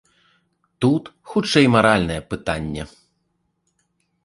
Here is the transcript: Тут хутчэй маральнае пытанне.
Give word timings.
Тут 0.85 1.03
хутчэй 1.33 1.67
маральнае 1.75 2.17
пытанне. 2.33 2.83